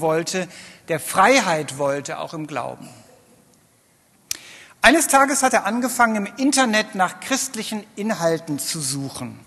wollte, 0.00 0.48
der 0.88 1.00
Freiheit 1.00 1.78
wollte, 1.78 2.18
auch 2.18 2.34
im 2.34 2.46
Glauben. 2.46 2.88
Eines 4.80 5.06
Tages 5.06 5.42
hat 5.42 5.52
er 5.52 5.64
angefangen, 5.64 6.26
im 6.26 6.32
Internet 6.36 6.94
nach 6.94 7.20
christlichen 7.20 7.84
Inhalten 7.94 8.58
zu 8.58 8.80
suchen. 8.80 9.38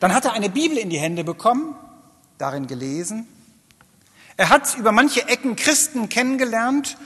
Dann 0.00 0.12
hat 0.12 0.24
er 0.24 0.32
eine 0.32 0.50
Bibel 0.50 0.76
in 0.78 0.90
die 0.90 0.98
Hände 0.98 1.24
bekommen, 1.24 1.76
darin 2.38 2.66
gelesen. 2.66 3.28
Er 4.36 4.48
hat 4.48 4.76
über 4.76 4.92
manche 4.92 5.28
Ecken 5.28 5.56
Christen 5.56 6.08
kennengelernt 6.08 6.98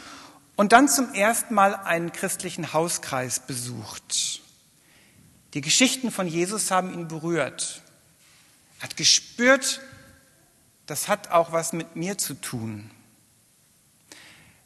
und 0.56 0.72
dann 0.72 0.88
zum 0.88 1.12
ersten 1.14 1.54
Mal 1.54 1.74
einen 1.74 2.12
christlichen 2.12 2.72
Hauskreis 2.72 3.40
besucht. 3.40 4.40
Die 5.54 5.60
Geschichten 5.60 6.10
von 6.10 6.26
Jesus 6.26 6.70
haben 6.70 6.92
ihn 6.92 7.08
berührt. 7.08 7.82
Er 8.78 8.84
hat 8.84 8.96
gespürt, 8.96 9.80
das 10.90 11.06
hat 11.06 11.30
auch 11.30 11.52
was 11.52 11.72
mit 11.72 11.94
mir 11.94 12.18
zu 12.18 12.34
tun. 12.34 12.90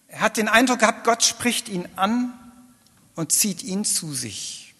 Er 0.09 0.21
hat 0.21 0.39
den 0.39 0.49
Eindruck 0.49 0.79
gehabt, 0.79 1.05
Gott 1.05 1.23
spricht 1.23 1.69
ihn 1.69 1.87
an 1.97 2.33
und 3.15 3.31
zieht 3.31 3.63
ihn 3.63 3.85
zu 3.85 4.15
sich. 4.15 4.75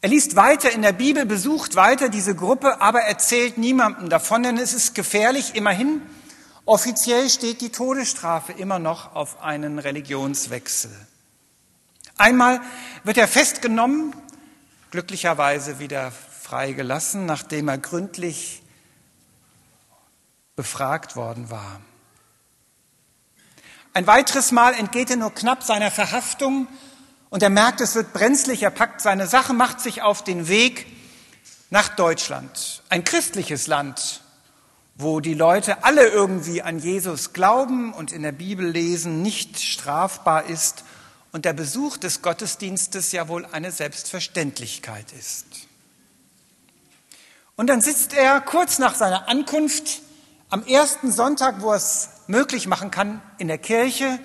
Er 0.00 0.08
liest 0.08 0.36
weiter 0.36 0.70
in 0.70 0.82
der 0.82 0.92
Bibel, 0.92 1.26
besucht 1.26 1.74
weiter 1.74 2.08
diese 2.08 2.36
Gruppe, 2.36 2.80
aber 2.80 3.00
erzählt 3.00 3.58
niemandem 3.58 4.08
davon, 4.08 4.44
denn 4.44 4.56
es 4.56 4.72
ist 4.72 4.94
gefährlich. 4.94 5.56
Immerhin, 5.56 6.00
offiziell 6.64 7.28
steht 7.28 7.60
die 7.60 7.70
Todesstrafe 7.70 8.52
immer 8.52 8.78
noch 8.78 9.16
auf 9.16 9.42
einen 9.42 9.80
Religionswechsel. 9.80 10.92
Einmal 12.16 12.60
wird 13.02 13.16
er 13.16 13.26
festgenommen, 13.26 14.14
glücklicherweise 14.92 15.80
wieder 15.80 16.12
freigelassen, 16.12 17.26
nachdem 17.26 17.66
er 17.66 17.78
gründlich 17.78 18.61
befragt 20.62 21.16
worden 21.16 21.50
war. 21.50 21.80
Ein 23.94 24.06
weiteres 24.06 24.52
Mal 24.52 24.74
entgeht 24.74 25.10
er 25.10 25.16
nur 25.16 25.34
knapp 25.34 25.64
seiner 25.64 25.90
Verhaftung 25.90 26.68
und 27.30 27.42
er 27.42 27.50
merkt, 27.50 27.80
es 27.80 27.96
wird 27.96 28.12
brenzlig. 28.12 28.62
Er 28.62 28.70
packt 28.70 29.00
seine 29.00 29.26
Sache, 29.26 29.54
macht 29.54 29.80
sich 29.80 30.02
auf 30.02 30.22
den 30.22 30.46
Weg 30.46 30.86
nach 31.70 31.88
Deutschland, 31.88 32.84
ein 32.90 33.02
christliches 33.02 33.66
Land, 33.66 34.20
wo 34.94 35.18
die 35.18 35.34
Leute 35.34 35.82
alle 35.82 36.06
irgendwie 36.06 36.62
an 36.62 36.78
Jesus 36.78 37.32
glauben 37.32 37.92
und 37.92 38.12
in 38.12 38.22
der 38.22 38.30
Bibel 38.30 38.64
lesen, 38.64 39.20
nicht 39.20 39.60
strafbar 39.60 40.44
ist 40.44 40.84
und 41.32 41.44
der 41.44 41.54
Besuch 41.54 41.96
des 41.96 42.22
Gottesdienstes 42.22 43.10
ja 43.10 43.26
wohl 43.26 43.46
eine 43.46 43.72
Selbstverständlichkeit 43.72 45.10
ist. 45.18 45.46
Und 47.56 47.66
dann 47.66 47.80
sitzt 47.80 48.14
er 48.14 48.40
kurz 48.40 48.78
nach 48.78 48.94
seiner 48.94 49.28
Ankunft 49.28 50.02
am 50.52 50.66
ersten 50.66 51.10
Sonntag, 51.10 51.62
wo 51.62 51.70
er 51.70 51.76
es 51.76 52.10
möglich 52.26 52.66
machen 52.66 52.90
kann 52.90 53.22
in 53.38 53.48
der 53.48 53.56
Kirche. 53.56 54.18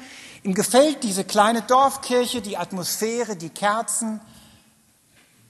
Ihm 0.43 0.53
gefällt 0.53 1.03
diese 1.03 1.23
kleine 1.23 1.61
Dorfkirche, 1.61 2.41
die 2.41 2.57
Atmosphäre, 2.57 3.37
die 3.37 3.49
Kerzen. 3.49 4.19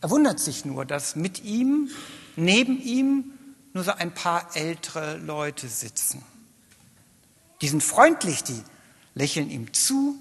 Er 0.01 0.11
wundert 0.11 0.39
sich 0.39 0.65
nur, 0.65 0.85
dass 0.85 1.15
mit 1.15 1.43
ihm, 1.43 1.89
neben 2.35 2.79
ihm, 2.79 3.31
nur 3.73 3.83
so 3.83 3.91
ein 3.91 4.13
paar 4.13 4.55
ältere 4.55 5.17
Leute 5.17 5.67
sitzen. 5.67 6.23
Die 7.61 7.69
sind 7.69 7.83
freundlich, 7.83 8.43
die 8.43 8.61
lächeln 9.15 9.49
ihm 9.49 9.73
zu. 9.73 10.15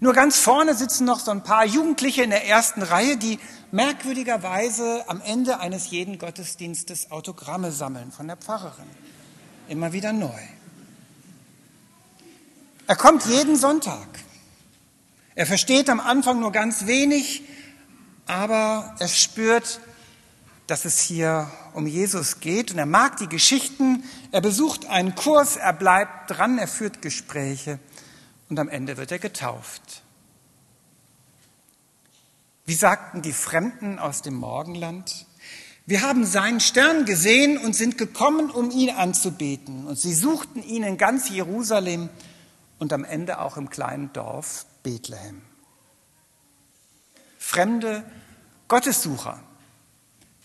Nur 0.00 0.12
ganz 0.12 0.36
vorne 0.36 0.74
sitzen 0.74 1.06
noch 1.06 1.20
so 1.20 1.30
ein 1.30 1.42
paar 1.42 1.64
Jugendliche 1.64 2.22
in 2.22 2.30
der 2.30 2.46
ersten 2.46 2.82
Reihe, 2.82 3.16
die 3.16 3.38
merkwürdigerweise 3.70 5.04
am 5.08 5.22
Ende 5.22 5.60
eines 5.60 5.90
jeden 5.90 6.18
Gottesdienstes 6.18 7.10
Autogramme 7.10 7.72
sammeln 7.72 8.12
von 8.12 8.26
der 8.26 8.36
Pfarrerin. 8.36 8.90
Immer 9.68 9.92
wieder 9.92 10.12
neu. 10.12 10.40
Er 12.86 12.96
kommt 12.96 13.24
jeden 13.26 13.56
Sonntag. 13.56 14.08
Er 15.34 15.46
versteht 15.46 15.88
am 15.88 16.00
Anfang 16.00 16.40
nur 16.40 16.52
ganz 16.52 16.86
wenig, 16.86 17.42
aber 18.26 18.94
er 18.98 19.08
spürt, 19.08 19.80
dass 20.66 20.84
es 20.84 21.00
hier 21.00 21.50
um 21.74 21.86
Jesus 21.86 22.40
geht 22.40 22.70
und 22.72 22.78
er 22.78 22.86
mag 22.86 23.16
die 23.16 23.28
Geschichten. 23.28 24.04
Er 24.30 24.40
besucht 24.40 24.86
einen 24.86 25.14
Kurs, 25.14 25.56
er 25.56 25.72
bleibt 25.72 26.30
dran, 26.30 26.58
er 26.58 26.68
führt 26.68 27.02
Gespräche 27.02 27.78
und 28.48 28.58
am 28.58 28.68
Ende 28.68 28.96
wird 28.96 29.10
er 29.10 29.18
getauft. 29.18 30.02
Wie 32.64 32.74
sagten 32.74 33.22
die 33.22 33.32
Fremden 33.32 33.98
aus 33.98 34.22
dem 34.22 34.34
Morgenland? 34.34 35.26
Wir 35.84 36.02
haben 36.02 36.24
seinen 36.24 36.60
Stern 36.60 37.04
gesehen 37.04 37.58
und 37.58 37.74
sind 37.74 37.98
gekommen, 37.98 38.50
um 38.50 38.70
ihn 38.70 38.90
anzubeten. 38.90 39.86
Und 39.86 39.98
sie 39.98 40.14
suchten 40.14 40.62
ihn 40.62 40.84
in 40.84 40.96
ganz 40.96 41.28
Jerusalem 41.28 42.08
und 42.78 42.92
am 42.92 43.04
Ende 43.04 43.40
auch 43.40 43.56
im 43.56 43.68
kleinen 43.68 44.12
Dorf 44.12 44.66
Bethlehem. 44.82 45.42
Fremde 47.38 48.04
Gottessucher 48.68 49.42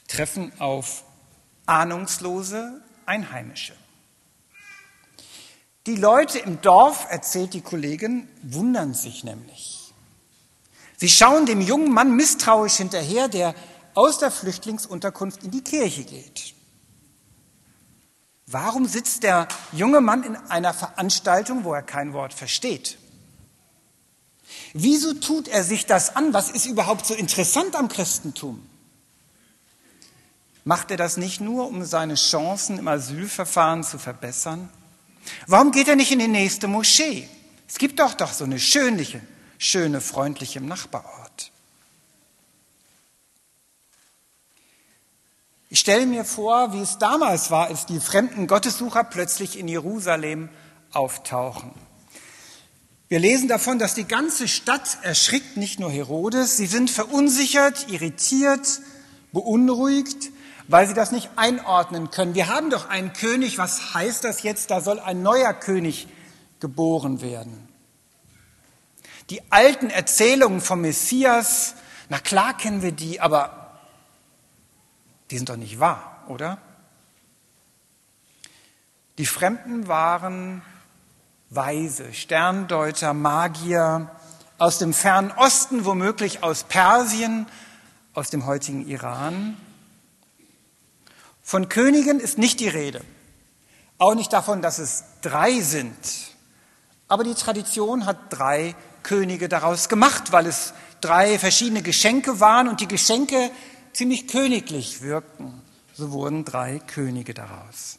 treffen 0.07 0.51
auf 0.59 1.03
ahnungslose 1.65 2.81
Einheimische. 3.05 3.73
Die 5.85 5.95
Leute 5.95 6.39
im 6.39 6.59
Dorf, 6.61 7.07
erzählt 7.09 7.53
die 7.53 7.61
Kollegin, 7.61 8.27
wundern 8.41 8.93
sich 8.93 9.23
nämlich. 9.23 9.93
Sie 10.97 11.09
schauen 11.09 11.45
dem 11.45 11.61
jungen 11.61 11.91
Mann 11.91 12.15
misstrauisch 12.15 12.75
hinterher, 12.75 13.27
der 13.27 13.55
aus 13.97 14.19
der 14.19 14.29
Flüchtlingsunterkunft 14.29 15.43
in 15.43 15.49
die 15.49 15.63
Kirche 15.63 16.03
geht. 16.03 16.53
Warum 18.45 18.85
sitzt 18.85 19.23
der 19.23 19.47
junge 19.71 20.01
Mann 20.01 20.21
in 20.21 20.35
einer 20.35 20.73
Veranstaltung, 20.73 21.63
wo 21.63 21.73
er 21.73 21.81
kein 21.81 22.13
Wort 22.13 22.31
versteht? 22.31 22.99
Wieso 24.73 25.15
tut 25.15 25.47
er 25.47 25.63
sich 25.63 25.87
das 25.87 26.15
an? 26.15 26.31
Was 26.31 26.51
ist 26.51 26.67
überhaupt 26.67 27.07
so 27.07 27.15
interessant 27.15 27.75
am 27.75 27.87
Christentum? 27.87 28.63
Macht 30.63 30.91
er 30.91 30.97
das 30.97 31.17
nicht 31.17 31.41
nur, 31.41 31.67
um 31.67 31.83
seine 31.83 32.15
Chancen 32.15 32.77
im 32.77 32.87
Asylverfahren 32.87 33.83
zu 33.83 33.97
verbessern? 33.97 34.69
Warum 35.47 35.71
geht 35.71 35.87
er 35.87 35.95
nicht 35.95 36.11
in 36.11 36.19
die 36.19 36.27
nächste 36.27 36.67
Moschee? 36.67 37.27
Es 37.67 37.79
gibt 37.79 37.99
doch 37.99 38.13
doch 38.13 38.31
so 38.31 38.43
eine 38.43 38.59
schöne, 38.59 39.05
schöne, 39.57 40.01
freundliche 40.01 40.59
im 40.59 40.67
Nachbarort. 40.67 41.26
Ich 45.69 45.79
stelle 45.79 46.05
mir 46.05 46.23
vor, 46.23 46.71
wie 46.73 46.79
es 46.79 46.97
damals 46.97 47.51
war, 47.51 47.67
als 47.67 47.85
die 47.85 47.99
fremden 47.99 48.47
Gottessucher 48.47 49.03
plötzlich 49.03 49.59
in 49.59 49.67
Jerusalem 49.67 50.47
auftauchen. 50.93 51.71
Wir 53.09 53.19
lesen 53.19 53.49
davon, 53.49 53.77
dass 53.77 53.93
die 53.93 54.07
ganze 54.07 54.47
Stadt 54.47 54.97
erschrickt, 55.01 55.57
nicht 55.57 55.79
nur 55.79 55.91
Herodes. 55.91 56.55
Sie 56.55 56.67
sind 56.67 56.89
verunsichert, 56.89 57.89
irritiert, 57.89 58.79
beunruhigt, 59.33 60.29
weil 60.69 60.87
sie 60.87 60.93
das 60.93 61.11
nicht 61.11 61.29
einordnen 61.35 62.11
können. 62.11 62.33
Wir 62.33 62.47
haben 62.47 62.69
doch 62.69 62.89
einen 62.89 63.11
König, 63.11 63.57
was 63.57 63.93
heißt 63.93 64.23
das 64.23 64.43
jetzt? 64.43 64.71
Da 64.71 64.79
soll 64.79 65.01
ein 65.01 65.21
neuer 65.21 65.53
König 65.53 66.07
geboren 66.61 67.21
werden. 67.21 67.67
Die 69.29 69.41
alten 69.51 69.89
Erzählungen 69.89 70.61
vom 70.61 70.79
Messias, 70.79 71.75
na 72.07 72.19
klar 72.19 72.55
kennen 72.55 72.81
wir 72.81 72.93
die, 72.93 73.19
aber 73.19 73.56
die 75.29 75.37
sind 75.37 75.49
doch 75.49 75.57
nicht 75.57 75.79
wahr, 75.79 76.23
oder? 76.27 76.57
Die 79.17 79.25
Fremden 79.25 79.87
waren 79.87 80.61
Weise, 81.49 82.13
Sterndeuter, 82.13 83.13
Magier 83.13 84.11
aus 84.57 84.77
dem 84.79 84.93
fernen 84.93 85.31
Osten, 85.31 85.85
womöglich 85.85 86.43
aus 86.43 86.63
Persien, 86.63 87.47
aus 88.13 88.29
dem 88.29 88.45
heutigen 88.45 88.87
Iran. 88.87 89.57
Von 91.41 91.69
Königen 91.69 92.19
ist 92.19 92.37
nicht 92.37 92.59
die 92.59 92.67
Rede, 92.67 93.01
auch 93.97 94.15
nicht 94.15 94.33
davon, 94.33 94.61
dass 94.61 94.79
es 94.79 95.03
drei 95.21 95.61
sind. 95.61 95.95
Aber 97.07 97.23
die 97.23 97.35
Tradition 97.35 98.05
hat 98.05 98.17
drei 98.29 98.75
Könige 99.03 99.47
daraus 99.47 99.87
gemacht, 99.87 100.31
weil 100.31 100.45
es 100.45 100.73
drei 100.99 101.39
verschiedene 101.39 101.81
Geschenke 101.81 102.39
waren 102.39 102.67
und 102.67 102.81
die 102.81 102.87
Geschenke 102.87 103.51
ziemlich 103.97 104.27
königlich 104.27 105.01
wirkten. 105.01 105.59
So 105.95 106.11
wurden 106.11 106.45
drei 106.45 106.77
Könige 106.77 107.33
daraus. 107.33 107.97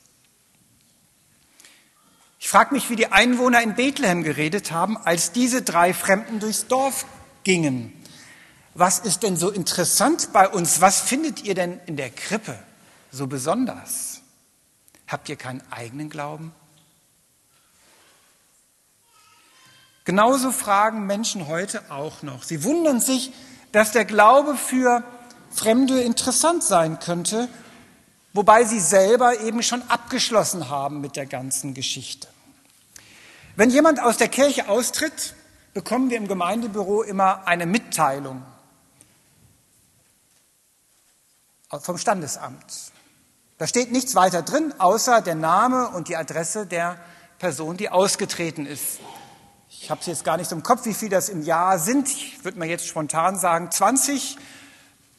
Ich 2.39 2.49
frage 2.49 2.73
mich, 2.73 2.89
wie 2.89 2.95
die 2.95 3.11
Einwohner 3.11 3.61
in 3.63 3.75
Bethlehem 3.75 4.23
geredet 4.23 4.71
haben, 4.71 4.97
als 4.97 5.33
diese 5.33 5.61
drei 5.61 5.93
Fremden 5.93 6.39
durchs 6.39 6.69
Dorf 6.69 7.05
gingen. 7.43 7.93
Was 8.75 9.01
ist 9.01 9.25
denn 9.25 9.37
so 9.37 9.51
interessant 9.51 10.33
bei 10.33 10.49
uns? 10.49 10.81
Was 10.81 11.01
findet 11.01 11.43
ihr 11.43 11.57
denn 11.57 11.81
in 11.87 11.97
der 11.97 12.11
Krippe 12.11 12.57
so 13.11 13.27
besonders? 13.27 14.21
Habt 15.09 15.29
ihr 15.29 15.35
keinen 15.35 15.63
eigenen 15.73 16.11
Glauben? 16.11 16.53
Genauso 20.05 20.53
fragen 20.53 21.07
Menschen 21.07 21.49
heute 21.49 21.91
auch 21.91 22.23
noch. 22.23 22.45
Sie 22.45 22.63
wundern 22.63 23.01
sich, 23.01 23.33
dass 23.73 23.91
der 23.91 24.05
Glaube 24.05 24.57
für 24.57 25.03
Fremde 25.51 26.01
interessant 26.01 26.63
sein 26.63 26.99
könnte, 26.99 27.49
wobei 28.33 28.65
sie 28.65 28.81
selber 28.81 29.41
eben 29.41 29.63
schon 29.63 29.83
abgeschlossen 29.89 30.69
haben 30.69 31.01
mit 31.01 31.17
der 31.17 31.27
ganzen 31.27 31.75
Geschichte. 31.75 32.29
Wenn 33.57 33.71
jemand 33.71 34.01
aus 34.01 34.17
der 34.17 34.29
Kirche 34.29 34.69
austritt, 34.69 35.35
bekommen 35.75 36.11
wir 36.11 36.17
im 36.17 36.29
Gemeindebüro 36.29 37.03
immer 37.03 37.47
eine 37.47 37.67
Mitteilung 37.67 38.43
vom 41.81 41.99
Standesamt. 41.99 42.93
Da 43.59 43.67
steht 43.67 43.91
nichts 43.91 44.15
weiter 44.15 44.43
drin, 44.43 44.73
außer 44.79 45.21
der 45.21 45.35
Name 45.35 45.89
und 45.89 46.09
die 46.09 46.17
Adresse 46.17 46.67
der 46.67 46.99
Person, 47.39 47.77
die 47.77 47.89
ausgetreten 47.91 48.67
ist. 48.67 49.01
Ich 49.69 49.91
habe 49.91 50.01
es 50.01 50.07
jetzt 50.07 50.25
gar 50.25 50.37
nicht 50.37 50.51
im 50.53 50.63
Kopf, 50.63 50.87
wie 50.87 50.95
viel 50.95 51.09
das 51.09 51.29
im 51.29 51.43
Jahr 51.43 51.79
sind. 51.79 52.09
Ich 52.09 52.45
würde 52.45 52.59
mal 52.59 52.69
jetzt 52.69 52.87
spontan 52.87 53.39
sagen 53.39 53.71
20. 53.71 54.39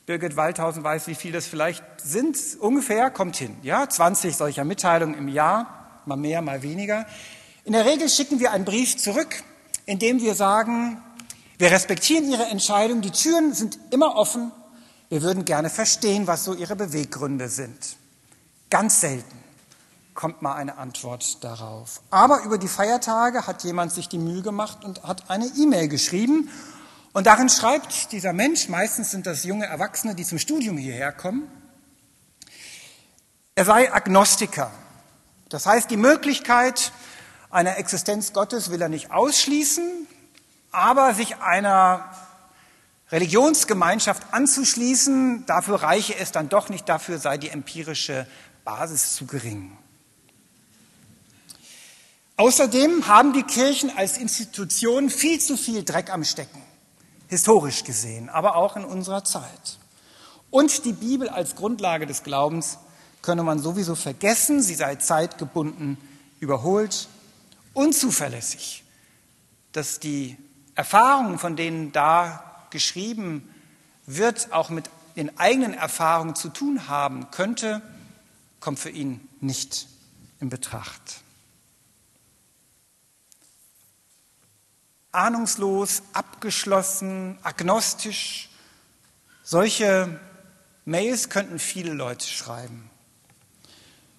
Birgit 0.10 0.36
Waldhausen 0.36 0.84
weiß, 0.84 1.06
wie 1.06 1.14
viel 1.14 1.32
das 1.32 1.46
vielleicht 1.46 1.84
sind. 2.02 2.36
Ungefähr 2.60 3.12
kommt 3.12 3.36
hin. 3.36 3.56
Ja, 3.62 3.88
20 3.88 4.36
solcher 4.36 4.66
Mitteilungen 4.66 5.16
im 5.16 5.28
Jahr, 5.28 6.02
mal 6.08 6.16
mehr, 6.16 6.42
mal 6.42 6.64
weniger. 6.64 7.06
In 7.64 7.74
der 7.74 7.86
Regel 7.86 8.10
schicken 8.10 8.40
wir 8.40 8.52
einen 8.52 8.66
Brief 8.66 8.98
zurück, 8.98 9.44
in 9.86 10.00
dem 10.00 10.20
wir 10.20 10.34
sagen, 10.34 11.00
wir 11.60 11.70
respektieren 11.70 12.28
Ihre 12.28 12.46
Entscheidung, 12.46 13.02
die 13.02 13.12
Türen 13.12 13.54
sind 13.54 13.78
immer 13.92 14.16
offen, 14.16 14.52
wir 15.10 15.22
würden 15.22 15.46
gerne 15.46 15.70
verstehen, 15.70 16.26
was 16.26 16.44
so 16.44 16.56
Ihre 16.56 16.76
Beweggründe 16.76 17.48
sind. 17.48 17.96
Ganz 18.72 19.02
selten 19.02 19.38
kommt 20.16 20.42
mal 20.42 20.56
eine 20.56 20.80
Antwort 20.80 21.44
darauf. 21.44 22.02
Aber 22.10 22.42
über 22.46 22.58
die 22.58 22.68
Feiertage 22.68 23.46
hat 23.46 23.64
jemand 23.64 23.92
sich 23.92 24.10
die 24.10 24.18
Mühe 24.18 24.42
gemacht 24.42 24.84
und 24.84 25.04
hat 25.04 25.30
eine 25.30 25.46
E-Mail 25.56 25.88
geschrieben. 25.88 26.50
Und 27.14 27.28
darin 27.28 27.50
schreibt 27.50 28.12
dieser 28.12 28.34
Mensch, 28.34 28.70
meistens 28.70 29.12
sind 29.12 29.26
das 29.26 29.44
junge 29.44 29.66
Erwachsene, 29.66 30.16
die 30.16 30.26
zum 30.26 30.38
Studium 30.38 30.78
hierher 30.78 31.12
kommen, 31.12 31.50
er 33.56 33.66
sei 33.66 33.92
Agnostiker. 33.92 34.72
Das 35.50 35.66
heißt, 35.66 35.92
die 35.92 35.98
Möglichkeit 35.98 36.94
einer 37.50 37.78
Existenz 37.78 38.32
Gottes 38.32 38.70
will 38.70 38.82
er 38.82 38.90
nicht 38.90 39.12
ausschließen, 39.12 40.08
aber 40.72 41.14
sich 41.14 41.38
einer 41.38 42.10
Religionsgemeinschaft 43.12 44.34
anzuschließen, 44.34 45.46
dafür 45.48 45.82
reiche 45.82 46.16
es 46.16 46.32
dann 46.32 46.48
doch 46.48 46.70
nicht, 46.70 46.88
dafür 46.88 47.18
sei 47.18 47.38
die 47.38 47.50
empirische 47.50 48.28
Basis 48.64 49.16
zu 49.16 49.26
gering. 49.26 49.76
Außerdem 52.38 53.08
haben 53.08 53.34
die 53.34 53.44
Kirchen 53.44 53.90
als 53.98 54.18
Institution 54.18 55.10
viel 55.10 55.42
zu 55.42 55.58
viel 55.58 55.84
Dreck 55.84 56.14
am 56.14 56.24
Stecken, 56.24 56.62
historisch 57.30 57.84
gesehen, 57.84 58.28
aber 58.28 58.56
auch 58.56 58.76
in 58.76 58.84
unserer 58.84 59.24
Zeit. 59.24 59.78
Und 60.50 60.84
die 60.84 60.94
Bibel 60.94 61.30
als 61.30 61.56
Grundlage 61.56 62.06
des 62.06 62.24
Glaubens 62.24 62.80
könne 63.22 63.44
man 63.44 63.60
sowieso 63.60 63.96
vergessen, 63.96 64.62
sie 64.62 64.76
sei 64.76 64.96
zeitgebunden, 64.96 65.98
überholt, 66.40 67.08
unzuverlässig. 67.74 68.84
Dass 69.72 70.00
die 70.00 70.38
Erfahrungen, 70.74 71.38
von 71.38 71.56
denen 71.56 71.92
da 71.92 72.66
geschrieben 72.72 73.48
wird, 74.08 74.52
auch 74.52 74.70
mit 74.70 74.90
den 75.16 75.38
eigenen 75.38 75.74
Erfahrungen 75.74 76.36
zu 76.36 76.50
tun 76.50 76.88
haben 76.88 77.30
könnte, 77.30 77.82
kommt 78.60 78.80
für 78.80 78.90
ihn 78.90 79.28
nicht 79.40 79.88
in 80.40 80.50
Betracht. 80.50 81.22
Ahnungslos, 85.12 86.04
abgeschlossen, 86.14 87.38
agnostisch. 87.44 88.50
Solche 89.44 90.20
Mails 90.86 91.30
könnten 91.30 91.60
viele 91.60 91.94
Leute 91.94 92.26
schreiben. 92.26 92.90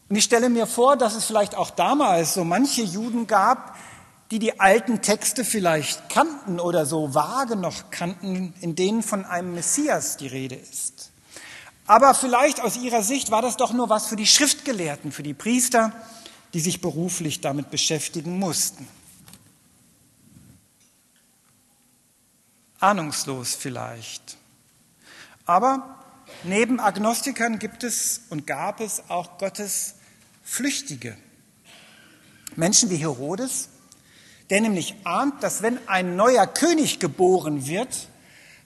Und 0.09 0.17
ich 0.17 0.25
stelle 0.25 0.49
mir 0.49 0.67
vor, 0.67 0.97
dass 0.97 1.15
es 1.15 1.25
vielleicht 1.25 1.55
auch 1.55 1.71
damals 1.71 2.35
so 2.35 2.45
manche 2.45 2.83
Juden 2.83 3.27
gab, 3.29 3.77
die 4.31 4.39
die 4.39 4.61
alten 4.61 5.03
Texte 5.03 5.45
vielleicht 5.45 6.09
kannten 6.09 6.61
oder 6.61 6.87
so 6.87 7.15
vage 7.15 7.57
noch 7.57 7.91
kannten, 7.91 8.55
in 8.61 8.75
denen 8.77 9.03
von 9.03 9.25
einem 9.25 9.55
Messias 9.55 10.17
die 10.17 10.29
Rede 10.29 10.55
ist. 10.57 11.11
Aber 11.87 12.15
vielleicht 12.15 12.61
aus 12.61 12.77
ihrer 12.77 13.03
Sicht 13.03 13.33
war 13.33 13.43
das 13.43 13.57
doch 13.57 13.73
nur 13.73 13.89
was 13.89 14.07
für 14.07 14.17
die 14.17 14.27
Schriftgelehrten, 14.27 15.11
für 15.11 15.25
die 15.25 15.35
Priester, 15.35 15.93
die 16.55 16.61
sich 16.61 16.81
beruflich 16.81 17.41
damit 17.41 17.71
beschäftigen 17.71 18.39
mussten. 18.39 18.87
Ahnungslos 22.81 23.55
vielleicht. 23.55 24.39
Aber 25.47 25.99
neben 26.43 26.81
Agnostikern 26.81 27.59
gibt 27.59 27.85
es 27.85 28.23
und 28.31 28.47
gab 28.47 28.81
es 28.81 29.03
auch 29.09 29.39
Gottes 29.39 29.95
Flüchtige. 30.43 31.17
Menschen 32.57 32.91
wie 32.91 32.97
Herodes, 32.97 33.69
der 34.49 34.61
nämlich 34.61 34.97
ahnt, 35.05 35.43
dass 35.43 35.63
wenn 35.63 35.79
ein 35.89 36.17
neuer 36.17 36.47
König 36.47 36.99
geboren 36.99 37.67
wird, 37.67 38.09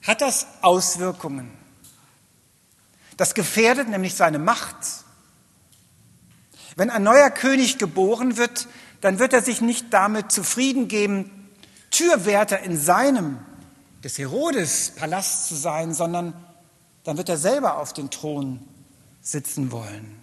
hat 0.01 0.21
das 0.21 0.47
Auswirkungen. 0.61 1.51
Das 3.17 3.33
gefährdet 3.33 3.87
nämlich 3.89 4.15
seine 4.15 4.39
Macht. 4.39 4.75
Wenn 6.75 6.89
ein 6.89 7.03
neuer 7.03 7.29
König 7.29 7.77
geboren 7.77 8.37
wird, 8.37 8.67
dann 9.01 9.19
wird 9.19 9.33
er 9.33 9.41
sich 9.41 9.61
nicht 9.61 9.93
damit 9.93 10.31
zufrieden 10.31 10.87
geben, 10.87 11.49
Türwärter 11.91 12.59
in 12.59 12.77
seinem 12.77 13.39
des 14.05 14.19
Herodes 14.19 14.91
Palast 14.95 15.47
zu 15.47 15.55
sein, 15.55 15.95
sondern 15.95 16.35
dann 17.05 17.17
wird 17.17 17.27
er 17.27 17.37
selber 17.37 17.79
auf 17.79 17.91
den 17.91 18.11
Thron 18.11 18.59
sitzen 19.19 19.71
wollen. 19.71 20.21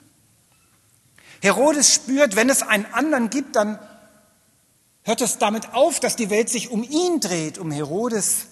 Herodes 1.40 1.92
spürt, 1.92 2.36
wenn 2.36 2.48
es 2.48 2.62
einen 2.62 2.86
anderen 2.86 3.28
gibt, 3.28 3.56
dann 3.56 3.80
hört 5.02 5.20
es 5.20 5.38
damit 5.38 5.74
auf, 5.74 5.98
dass 5.98 6.14
die 6.14 6.30
Welt 6.30 6.48
sich 6.48 6.70
um 6.70 6.84
ihn 6.84 7.18
dreht, 7.18 7.58
um 7.58 7.72
Herodes. 7.72 8.46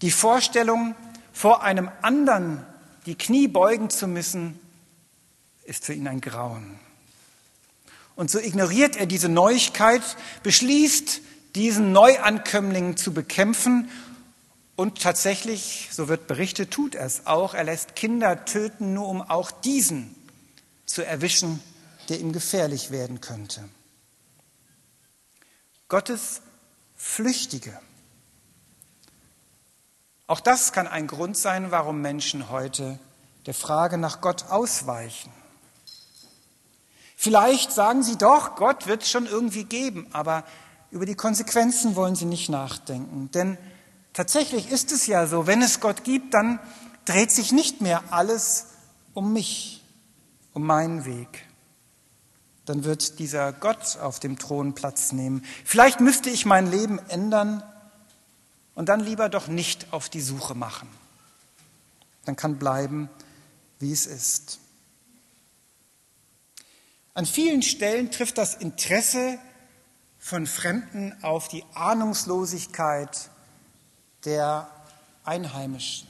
Die 0.00 0.12
Vorstellung, 0.12 0.94
vor 1.32 1.64
einem 1.64 1.90
anderen 2.00 2.64
die 3.06 3.16
Knie 3.18 3.48
beugen 3.48 3.90
zu 3.90 4.06
müssen, 4.06 4.60
ist 5.64 5.84
für 5.84 5.94
ihn 5.94 6.06
ein 6.06 6.20
Grauen. 6.20 6.78
Und 8.14 8.30
so 8.30 8.38
ignoriert 8.38 8.94
er 8.94 9.06
diese 9.06 9.28
Neuigkeit, 9.28 10.02
beschließt, 10.44 11.20
diesen 11.56 11.90
Neuankömmling 11.90 12.96
zu 12.96 13.12
bekämpfen 13.12 13.90
und 14.80 15.02
tatsächlich, 15.02 15.90
so 15.92 16.08
wird 16.08 16.26
berichtet, 16.26 16.70
tut 16.70 16.94
er 16.94 17.04
es 17.04 17.26
auch. 17.26 17.52
Er 17.52 17.64
lässt 17.64 17.94
Kinder 17.96 18.46
töten, 18.46 18.94
nur 18.94 19.08
um 19.08 19.20
auch 19.20 19.50
diesen 19.50 20.14
zu 20.86 21.04
erwischen, 21.04 21.62
der 22.08 22.18
ihm 22.18 22.32
gefährlich 22.32 22.90
werden 22.90 23.20
könnte. 23.20 23.68
Gottes 25.90 26.40
Flüchtige. 26.96 27.78
Auch 30.26 30.40
das 30.40 30.72
kann 30.72 30.86
ein 30.86 31.08
Grund 31.08 31.36
sein, 31.36 31.70
warum 31.70 32.00
Menschen 32.00 32.48
heute 32.48 32.98
der 33.44 33.52
Frage 33.52 33.98
nach 33.98 34.22
Gott 34.22 34.46
ausweichen. 34.48 35.30
Vielleicht 37.16 37.70
sagen 37.70 38.02
sie 38.02 38.16
doch, 38.16 38.56
Gott 38.56 38.86
wird 38.86 39.02
es 39.02 39.10
schon 39.10 39.26
irgendwie 39.26 39.64
geben, 39.64 40.06
aber 40.12 40.42
über 40.90 41.04
die 41.04 41.16
Konsequenzen 41.16 41.96
wollen 41.96 42.16
sie 42.16 42.24
nicht 42.24 42.48
nachdenken. 42.48 43.30
Denn 43.32 43.58
Tatsächlich 44.12 44.70
ist 44.70 44.92
es 44.92 45.06
ja 45.06 45.26
so, 45.26 45.46
wenn 45.46 45.62
es 45.62 45.80
Gott 45.80 46.04
gibt, 46.04 46.34
dann 46.34 46.58
dreht 47.04 47.30
sich 47.30 47.52
nicht 47.52 47.80
mehr 47.80 48.12
alles 48.12 48.66
um 49.14 49.32
mich, 49.32 49.82
um 50.52 50.64
meinen 50.64 51.04
Weg. 51.04 51.46
Dann 52.64 52.84
wird 52.84 53.18
dieser 53.18 53.52
Gott 53.52 53.98
auf 53.98 54.20
dem 54.20 54.38
Thron 54.38 54.74
Platz 54.74 55.12
nehmen. 55.12 55.44
Vielleicht 55.64 56.00
müsste 56.00 56.30
ich 56.30 56.46
mein 56.46 56.70
Leben 56.70 56.98
ändern 57.08 57.62
und 58.74 58.88
dann 58.88 59.00
lieber 59.00 59.28
doch 59.28 59.48
nicht 59.48 59.92
auf 59.92 60.08
die 60.08 60.20
Suche 60.20 60.54
machen. 60.54 60.88
Dann 62.24 62.36
kann 62.36 62.58
bleiben, 62.58 63.08
wie 63.78 63.92
es 63.92 64.06
ist. 64.06 64.60
An 67.14 67.26
vielen 67.26 67.62
Stellen 67.62 68.10
trifft 68.10 68.38
das 68.38 68.54
Interesse 68.54 69.38
von 70.18 70.46
Fremden 70.46 71.16
auf 71.22 71.48
die 71.48 71.64
Ahnungslosigkeit 71.74 73.29
der 74.24 74.70
Einheimischen, 75.24 76.06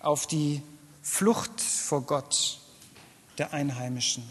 auf 0.00 0.26
die 0.26 0.62
Flucht 1.02 1.60
vor 1.60 2.02
Gott 2.02 2.58
der 3.38 3.52
Einheimischen. 3.52 4.24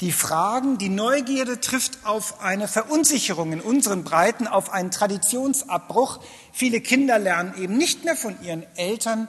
Die 0.00 0.10
Fragen, 0.10 0.78
die 0.78 0.88
Neugierde 0.88 1.60
trifft 1.60 2.04
auf 2.04 2.40
eine 2.40 2.66
Verunsicherung 2.66 3.52
in 3.52 3.60
unseren 3.60 4.02
Breiten, 4.02 4.48
auf 4.48 4.72
einen 4.72 4.90
Traditionsabbruch. 4.90 6.20
Viele 6.52 6.80
Kinder 6.80 7.20
lernen 7.20 7.54
eben 7.56 7.76
nicht 7.76 8.04
mehr 8.04 8.16
von 8.16 8.36
ihren 8.42 8.64
Eltern 8.76 9.28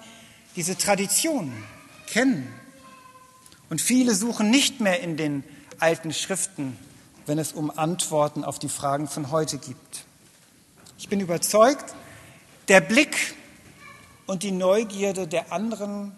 diese 0.56 0.76
Traditionen 0.76 1.54
kennen. 2.08 2.52
Und 3.70 3.82
viele 3.82 4.16
suchen 4.16 4.50
nicht 4.50 4.82
mehr 4.82 5.02
in 5.02 5.16
den 5.16 5.44
alten 5.80 6.12
Schriften, 6.12 6.78
wenn 7.28 7.38
es 7.38 7.54
um 7.54 7.70
Antworten 7.70 8.44
auf 8.44 8.58
die 8.58 8.70
Fragen 8.70 9.08
von 9.08 9.30
heute 9.30 9.60
gibt. 9.60 10.06
Ich 10.98 11.08
bin 11.08 11.20
überzeugt, 11.20 11.94
der 12.68 12.82
Blick 12.82 13.36
und 14.26 14.44
die 14.44 14.52
Neugierde 14.52 15.28
der 15.28 15.52
anderen 15.52 16.16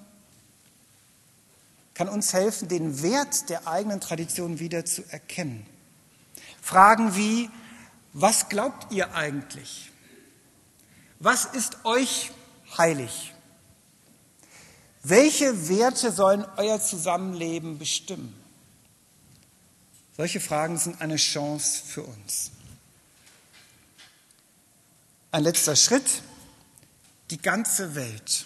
kann 1.94 2.10
uns 2.10 2.34
helfen, 2.34 2.68
den 2.68 3.02
Wert 3.02 3.50
der 3.50 3.68
eigenen 3.68 4.02
Tradition 4.02 4.60
wieder 4.60 4.86
zu 4.86 5.04
erkennen. 5.10 5.66
Fragen 6.62 7.16
wie, 7.16 7.50
was 8.12 8.50
glaubt 8.50 8.92
ihr 8.92 9.14
eigentlich? 9.14 9.92
Was 11.20 11.46
ist 11.46 11.86
euch 11.86 12.32
heilig? 12.78 13.34
Welche 15.04 15.70
Werte 15.70 16.12
sollen 16.12 16.46
euer 16.58 16.82
Zusammenleben 16.82 17.78
bestimmen? 17.78 18.36
Solche 20.18 20.40
Fragen 20.40 20.78
sind 20.78 21.02
eine 21.02 21.18
Chance 21.18 21.84
für 21.86 22.04
uns. 22.04 22.52
Ein 25.32 25.44
letzter 25.44 25.76
Schritt, 25.76 26.24
die 27.32 27.42
ganze 27.42 27.96
Welt. 27.96 28.46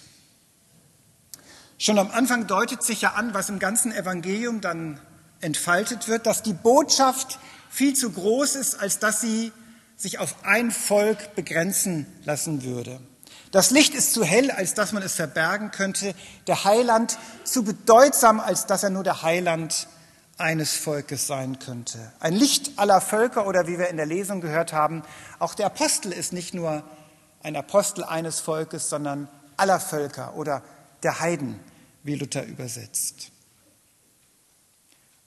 Schon 1.78 1.98
am 1.98 2.10
Anfang 2.10 2.46
deutet 2.46 2.82
sich 2.82 3.02
ja 3.02 3.12
an, 3.12 3.32
was 3.34 3.48
im 3.48 3.58
ganzen 3.58 3.92
Evangelium 3.92 4.60
dann 4.60 5.00
entfaltet 5.40 6.08
wird, 6.08 6.26
dass 6.26 6.42
die 6.42 6.52
Botschaft 6.52 7.38
viel 7.70 7.94
zu 7.94 8.10
groß 8.10 8.56
ist, 8.56 8.74
als 8.80 8.98
dass 8.98 9.20
sie 9.20 9.52
sich 9.96 10.18
auf 10.18 10.44
ein 10.44 10.70
Volk 10.70 11.34
begrenzen 11.34 12.06
lassen 12.24 12.64
würde. 12.64 13.00
Das 13.50 13.70
Licht 13.70 13.94
ist 13.94 14.12
zu 14.12 14.24
hell, 14.24 14.50
als 14.50 14.74
dass 14.74 14.92
man 14.92 15.02
es 15.02 15.14
verbergen 15.14 15.70
könnte. 15.70 16.14
Der 16.46 16.64
Heiland 16.64 17.18
zu 17.44 17.64
bedeutsam, 17.64 18.40
als 18.40 18.66
dass 18.66 18.82
er 18.82 18.90
nur 18.90 19.02
der 19.02 19.22
Heiland 19.22 19.88
eines 20.38 20.74
Volkes 20.74 21.26
sein 21.26 21.58
könnte. 21.58 22.12
Ein 22.20 22.34
Licht 22.34 22.72
aller 22.76 23.00
Völker 23.00 23.46
oder 23.46 23.66
wie 23.66 23.78
wir 23.78 23.88
in 23.88 23.96
der 23.96 24.06
Lesung 24.06 24.40
gehört 24.40 24.72
haben, 24.72 25.02
auch 25.38 25.54
der 25.54 25.66
Apostel 25.66 26.12
ist 26.12 26.32
nicht 26.32 26.54
nur 26.54 26.82
ein 27.42 27.56
Apostel 27.56 28.04
eines 28.04 28.40
Volkes, 28.40 28.88
sondern 28.88 29.28
aller 29.56 29.80
Völker 29.80 30.34
oder 30.36 30.62
der 31.02 31.20
Heiden 31.20 31.58
wie 32.02 32.14
Luther 32.14 32.44
übersetzt. 32.44 33.30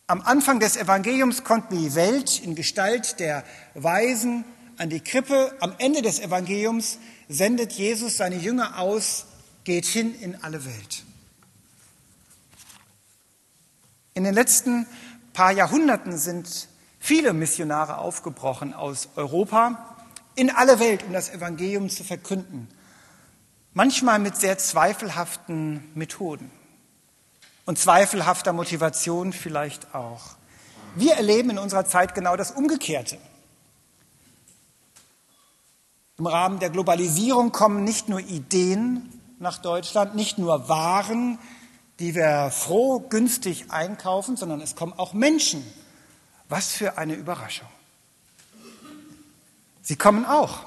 Am 0.07 0.21
Anfang 0.21 0.59
des 0.59 0.75
Evangeliums 0.75 1.43
kommt 1.43 1.71
die 1.71 1.95
Welt 1.95 2.39
in 2.39 2.55
Gestalt 2.55 3.19
der 3.19 3.43
Weisen 3.73 4.43
an 4.77 4.89
die 4.89 4.99
Krippe. 4.99 5.55
Am 5.59 5.73
Ende 5.77 6.01
des 6.01 6.19
Evangeliums 6.19 6.99
sendet 7.29 7.71
Jesus 7.73 8.17
seine 8.17 8.35
Jünger 8.35 8.79
aus, 8.79 9.25
geht 9.63 9.85
hin 9.85 10.13
in 10.19 10.43
alle 10.43 10.65
Welt. 10.65 11.03
In 14.13 14.23
den 14.23 14.33
letzten 14.33 14.85
paar 15.31 15.51
Jahrhunderten 15.51 16.17
sind 16.17 16.67
viele 16.99 17.33
Missionare 17.33 17.97
aufgebrochen 17.97 18.73
aus 18.73 19.09
Europa 19.15 19.92
in 20.35 20.49
alle 20.49 20.79
Welt, 20.79 21.03
um 21.03 21.13
das 21.13 21.29
Evangelium 21.29 21.89
zu 21.89 22.03
verkünden. 22.03 22.67
Manchmal 23.73 24.19
mit 24.19 24.35
sehr 24.37 24.57
zweifelhaften 24.57 25.91
Methoden 25.95 26.51
und 27.65 27.79
zweifelhafter 27.79 28.53
Motivation 28.53 29.33
vielleicht 29.33 29.95
auch. 29.95 30.35
Wir 30.95 31.15
erleben 31.15 31.51
in 31.51 31.57
unserer 31.57 31.85
Zeit 31.85 32.13
genau 32.13 32.35
das 32.35 32.51
Umgekehrte. 32.51 33.17
Im 36.19 36.27
Rahmen 36.27 36.59
der 36.59 36.69
Globalisierung 36.69 37.51
kommen 37.51 37.83
nicht 37.83 38.09
nur 38.09 38.19
Ideen 38.19 39.09
nach 39.39 39.57
Deutschland, 39.57 40.13
nicht 40.13 40.37
nur 40.37 40.69
Waren, 40.69 41.39
die 41.99 42.13
wir 42.13 42.51
froh, 42.51 42.99
günstig 42.99 43.71
einkaufen, 43.71 44.37
sondern 44.37 44.61
es 44.61 44.75
kommen 44.75 44.93
auch 44.93 45.13
Menschen. 45.13 45.65
Was 46.49 46.71
für 46.71 46.97
eine 46.97 47.15
Überraschung. 47.15 47.67
Sie 49.83 49.95
kommen 49.95 50.25
auch. 50.25 50.65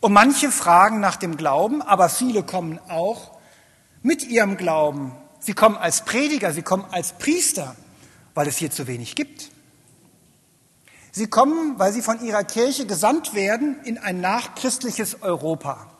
Und 0.00 0.12
manche 0.12 0.50
fragen 0.50 0.98
nach 0.98 1.14
dem 1.14 1.36
Glauben, 1.36 1.82
aber 1.82 2.08
viele 2.08 2.42
kommen 2.42 2.80
auch 2.88 3.38
mit 4.02 4.24
ihrem 4.24 4.56
Glauben 4.56 5.16
Sie 5.42 5.54
kommen 5.54 5.76
als 5.76 6.04
Prediger, 6.04 6.52
sie 6.52 6.62
kommen 6.62 6.84
als 6.92 7.14
Priester, 7.14 7.74
weil 8.34 8.46
es 8.46 8.58
hier 8.58 8.70
zu 8.70 8.86
wenig 8.86 9.16
gibt. 9.16 9.50
Sie 11.10 11.26
kommen, 11.26 11.80
weil 11.80 11.92
sie 11.92 12.00
von 12.00 12.24
ihrer 12.24 12.44
Kirche 12.44 12.86
gesandt 12.86 13.34
werden 13.34 13.80
in 13.82 13.98
ein 13.98 14.20
nachchristliches 14.20 15.20
Europa, 15.20 15.90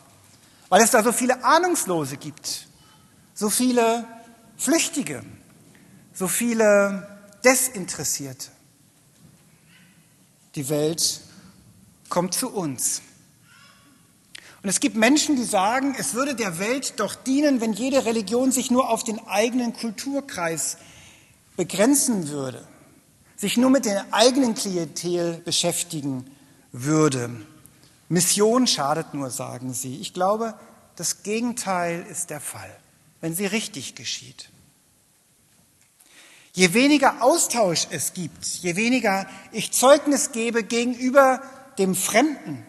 weil 0.68 0.80
es 0.80 0.92
da 0.92 1.02
so 1.02 1.10
viele 1.10 1.44
Ahnungslose 1.44 2.18
gibt, 2.18 2.68
so 3.34 3.50
viele 3.50 4.06
Flüchtige, 4.56 5.24
so 6.14 6.28
viele 6.28 7.20
Desinteressierte. 7.44 8.48
Die 10.54 10.68
Welt 10.68 11.20
kommt 12.12 12.34
zu 12.34 12.50
uns. 12.50 13.00
Und 14.62 14.68
es 14.68 14.80
gibt 14.80 14.96
Menschen, 14.96 15.34
die 15.34 15.44
sagen, 15.44 15.96
es 15.98 16.12
würde 16.12 16.34
der 16.34 16.58
Welt 16.58 17.00
doch 17.00 17.14
dienen, 17.14 17.62
wenn 17.62 17.72
jede 17.72 18.04
Religion 18.04 18.52
sich 18.52 18.70
nur 18.70 18.90
auf 18.90 19.02
den 19.02 19.18
eigenen 19.26 19.72
Kulturkreis 19.72 20.76
begrenzen 21.56 22.28
würde, 22.28 22.68
sich 23.34 23.56
nur 23.56 23.70
mit 23.70 23.86
der 23.86 24.04
eigenen 24.12 24.54
Klientel 24.54 25.40
beschäftigen 25.44 26.30
würde. 26.70 27.30
Mission 28.10 28.66
schadet 28.66 29.14
nur, 29.14 29.30
sagen 29.30 29.72
sie. 29.72 29.96
Ich 29.96 30.12
glaube, 30.12 30.54
das 30.96 31.22
Gegenteil 31.22 32.06
ist 32.10 32.28
der 32.28 32.40
Fall, 32.40 32.76
wenn 33.22 33.34
sie 33.34 33.46
richtig 33.46 33.94
geschieht. 33.94 34.50
Je 36.52 36.74
weniger 36.74 37.22
Austausch 37.22 37.86
es 37.90 38.12
gibt, 38.12 38.44
je 38.44 38.76
weniger 38.76 39.26
ich 39.50 39.72
Zeugnis 39.72 40.32
gebe 40.32 40.62
gegenüber 40.62 41.40
dem 41.78 41.94
Fremden, 41.94 42.66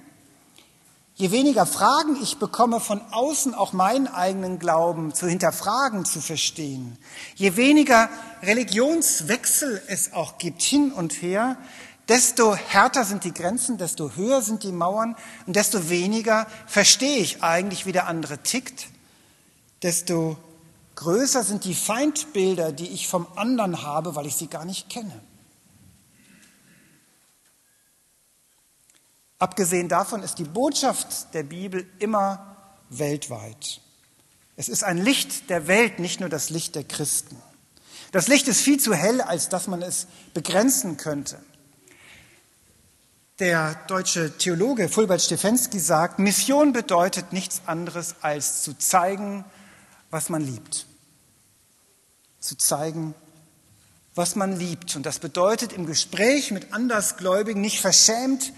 Je 1.15 1.29
weniger 1.29 1.67
Fragen 1.67 2.17
ich 2.23 2.37
bekomme 2.37 2.79
von 2.79 2.99
außen, 3.11 3.53
auch 3.53 3.71
meinen 3.71 4.07
eigenen 4.07 4.57
Glauben 4.57 5.13
zu 5.13 5.27
hinterfragen, 5.27 6.05
zu 6.05 6.21
verstehen, 6.21 6.97
je 7.35 7.55
weniger 7.55 8.09
Religionswechsel 8.41 9.79
es 9.87 10.13
auch 10.13 10.39
gibt 10.39 10.63
hin 10.63 10.91
und 10.91 11.21
her, 11.21 11.57
desto 12.07 12.55
härter 12.55 13.05
sind 13.05 13.25
die 13.25 13.33
Grenzen, 13.33 13.77
desto 13.77 14.15
höher 14.15 14.41
sind 14.41 14.63
die 14.63 14.71
Mauern 14.71 15.15
und 15.45 15.55
desto 15.55 15.87
weniger 15.87 16.47
verstehe 16.65 17.19
ich 17.19 17.43
eigentlich, 17.43 17.85
wie 17.85 17.91
der 17.91 18.07
andere 18.07 18.39
tickt, 18.39 18.87
desto 19.83 20.35
größer 20.95 21.43
sind 21.43 21.63
die 21.63 21.75
Feindbilder, 21.75 22.71
die 22.71 22.87
ich 22.87 23.07
vom 23.07 23.27
anderen 23.35 23.83
habe, 23.83 24.15
weil 24.15 24.25
ich 24.25 24.35
sie 24.35 24.47
gar 24.47 24.65
nicht 24.65 24.89
kenne. 24.89 25.21
Abgesehen 29.43 29.89
davon 29.89 30.23
ist 30.23 30.35
die 30.35 30.45
Botschaft 30.45 31.33
der 31.33 31.43
Bibel 31.43 31.85
immer 31.99 32.55
weltweit. 32.87 33.81
Es 34.55 34.69
ist 34.69 34.85
ein 34.85 34.97
Licht 34.97 35.49
der 35.49 35.67
Welt, 35.67 35.99
nicht 35.99 36.21
nur 36.21 36.29
das 36.29 36.49
Licht 36.49 36.75
der 36.75 36.85
Christen. 36.85 37.35
Das 38.13 38.29
Licht 38.29 38.47
ist 38.47 38.61
viel 38.61 38.79
zu 38.79 38.93
hell, 38.93 39.19
als 39.19 39.49
dass 39.49 39.67
man 39.67 39.81
es 39.81 40.07
begrenzen 40.33 40.95
könnte. 40.95 41.37
Der 43.39 43.75
deutsche 43.87 44.37
Theologe 44.37 44.87
Fulbert 44.87 45.21
Stefensky 45.21 45.79
sagt, 45.79 46.19
Mission 46.19 46.71
bedeutet 46.71 47.33
nichts 47.33 47.63
anderes 47.65 48.15
als 48.21 48.61
zu 48.61 48.77
zeigen, 48.77 49.43
was 50.09 50.29
man 50.29 50.41
liebt. 50.41 50.85
Zu 52.39 52.55
zeigen, 52.55 53.13
was 54.15 54.37
man 54.37 54.57
liebt. 54.57 54.95
Und 54.95 55.05
das 55.05 55.19
bedeutet 55.19 55.73
im 55.73 55.85
Gespräch 55.85 56.51
mit 56.51 56.71
Andersgläubigen 56.71 57.59
nicht 57.59 57.81
verschämt 57.81 58.53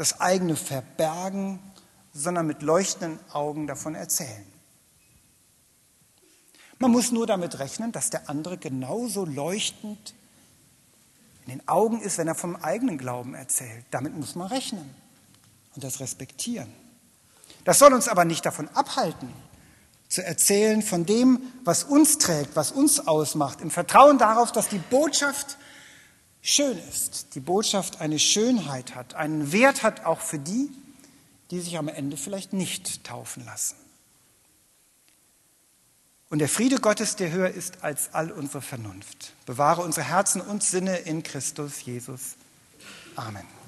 das 0.00 0.18
eigene 0.18 0.56
verbergen, 0.56 1.58
sondern 2.14 2.46
mit 2.46 2.62
leuchtenden 2.62 3.20
Augen 3.34 3.66
davon 3.66 3.94
erzählen. 3.94 4.46
Man 6.78 6.90
muss 6.90 7.12
nur 7.12 7.26
damit 7.26 7.58
rechnen, 7.58 7.92
dass 7.92 8.08
der 8.08 8.30
andere 8.30 8.56
genauso 8.56 9.26
leuchtend 9.26 10.14
in 11.44 11.50
den 11.58 11.68
Augen 11.68 12.00
ist, 12.00 12.16
wenn 12.16 12.28
er 12.28 12.34
vom 12.34 12.56
eigenen 12.56 12.96
Glauben 12.96 13.34
erzählt. 13.34 13.84
Damit 13.90 14.16
muss 14.16 14.34
man 14.36 14.46
rechnen 14.48 14.88
und 15.74 15.84
das 15.84 16.00
respektieren. 16.00 16.72
Das 17.64 17.78
soll 17.78 17.92
uns 17.92 18.08
aber 18.08 18.24
nicht 18.24 18.46
davon 18.46 18.68
abhalten, 18.68 19.30
zu 20.08 20.24
erzählen 20.24 20.80
von 20.80 21.04
dem, 21.04 21.42
was 21.62 21.84
uns 21.84 22.16
trägt, 22.16 22.56
was 22.56 22.72
uns 22.72 23.06
ausmacht, 23.06 23.60
im 23.60 23.70
Vertrauen 23.70 24.16
darauf, 24.16 24.50
dass 24.50 24.68
die 24.68 24.78
Botschaft 24.78 25.58
schön 26.42 26.78
ist, 26.88 27.34
die 27.34 27.40
Botschaft 27.40 28.00
eine 28.00 28.18
Schönheit 28.18 28.94
hat, 28.94 29.14
einen 29.14 29.52
Wert 29.52 29.82
hat 29.82 30.04
auch 30.04 30.20
für 30.20 30.38
die, 30.38 30.70
die 31.50 31.60
sich 31.60 31.78
am 31.78 31.88
Ende 31.88 32.16
vielleicht 32.16 32.52
nicht 32.52 33.04
taufen 33.04 33.44
lassen. 33.44 33.76
Und 36.28 36.38
der 36.38 36.48
Friede 36.48 36.78
Gottes, 36.78 37.16
der 37.16 37.32
höher 37.32 37.50
ist 37.50 37.82
als 37.82 38.14
all 38.14 38.30
unsere 38.30 38.62
Vernunft, 38.62 39.34
bewahre 39.46 39.82
unsere 39.82 40.06
Herzen 40.06 40.40
und 40.40 40.62
Sinne 40.62 40.98
in 40.98 41.24
Christus 41.24 41.84
Jesus. 41.84 42.36
Amen. 43.16 43.59